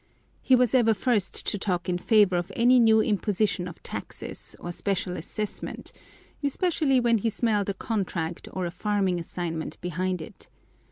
He 0.41 0.55
was 0.55 0.73
ever 0.73 0.95
first 0.95 1.45
to 1.45 1.59
talk 1.59 1.87
in 1.87 1.99
favor 1.99 2.35
of 2.35 2.51
any 2.55 2.79
new 2.79 3.01
imposition 3.01 3.67
of 3.67 3.83
taxes, 3.83 4.55
or 4.59 4.71
special 4.71 5.15
assessment, 5.15 5.91
especially 6.41 6.99
when 6.99 7.19
he 7.19 7.29
smelled 7.29 7.69
a 7.69 7.75
contract 7.75 8.47
or 8.51 8.65
a 8.65 8.71
farming 8.71 9.19
assignment 9.19 9.79
behind 9.79 10.19
it. 10.19 10.49